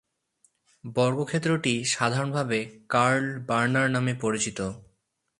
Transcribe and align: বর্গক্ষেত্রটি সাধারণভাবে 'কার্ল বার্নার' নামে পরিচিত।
বর্গক্ষেত্রটি 0.83 1.73
সাধারণভাবে 1.85 2.59
'কার্ল 2.89 3.25
বার্নার' 3.47 3.93
নামে 3.95 4.13
পরিচিত। 4.15 4.59